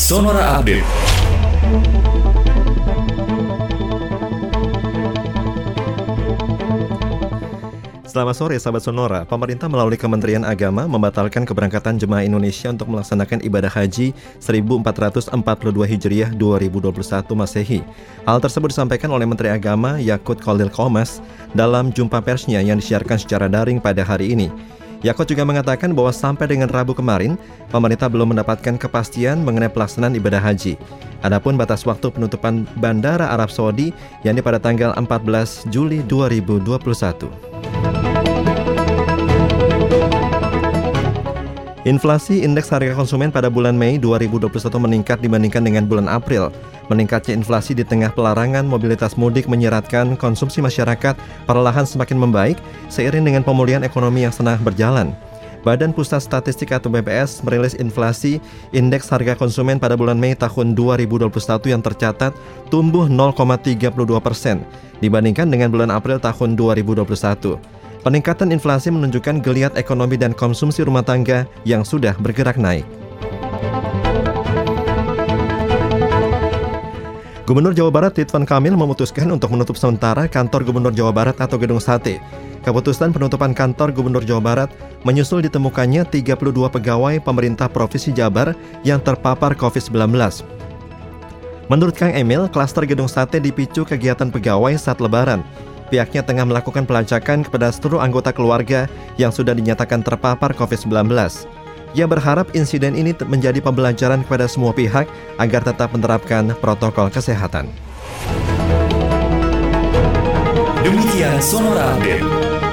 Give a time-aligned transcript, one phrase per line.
[0.00, 0.80] Sonora Update.
[8.08, 9.28] Selamat sore sahabat Sonora.
[9.28, 15.36] Pemerintah melalui Kementerian Agama membatalkan keberangkatan jemaah Indonesia untuk melaksanakan ibadah haji 1442
[15.68, 16.96] Hijriah 2021
[17.36, 17.84] Masehi.
[18.24, 21.20] Hal tersebut disampaikan oleh Menteri Agama Yakut Khalil Komas
[21.52, 24.48] dalam jumpa persnya yang disiarkan secara daring pada hari ini.
[25.00, 27.40] Yakut juga mengatakan bahwa sampai dengan Rabu kemarin,
[27.72, 30.76] pemerintah belum mendapatkan kepastian mengenai pelaksanaan ibadah haji.
[31.24, 37.49] Adapun batas waktu penutupan Bandara Arab Saudi yakni pada tanggal 14 Juli 2021.
[41.90, 44.46] Inflasi indeks harga konsumen pada bulan Mei 2021
[44.78, 46.54] meningkat dibandingkan dengan bulan April.
[46.86, 51.18] Meningkatnya inflasi di tengah pelarangan mobilitas mudik menyeratkan konsumsi masyarakat
[51.50, 55.10] perlahan semakin membaik seiring dengan pemulihan ekonomi yang sedang berjalan.
[55.66, 58.38] Badan Pusat Statistik atau BPS merilis inflasi
[58.70, 61.26] indeks harga konsumen pada bulan Mei tahun 2021
[61.74, 62.30] yang tercatat
[62.70, 63.90] tumbuh 0,32
[64.22, 64.62] persen
[65.02, 67.79] dibandingkan dengan bulan April tahun 2021.
[68.00, 72.88] Peningkatan inflasi menunjukkan geliat ekonomi dan konsumsi rumah tangga yang sudah bergerak naik.
[77.44, 81.82] Gubernur Jawa Barat Ridwan Kamil memutuskan untuk menutup sementara kantor Gubernur Jawa Barat atau Gedung
[81.82, 82.22] Sate.
[82.64, 84.70] Keputusan penutupan kantor Gubernur Jawa Barat
[85.04, 86.40] menyusul ditemukannya 32
[86.72, 90.14] pegawai pemerintah Provinsi Jabar yang terpapar COVID-19.
[91.68, 95.44] Menurut Kang Emil, klaster Gedung Sate dipicu kegiatan pegawai saat lebaran.
[95.90, 98.86] Pihaknya tengah melakukan pelacakan kepada seluruh anggota keluarga
[99.18, 101.10] yang sudah dinyatakan terpapar COVID-19.
[101.98, 105.10] Ia berharap insiden ini menjadi pembelajaran kepada semua pihak
[105.42, 107.66] agar tetap menerapkan protokol kesehatan.
[110.86, 112.69] Demikian Sonora Update.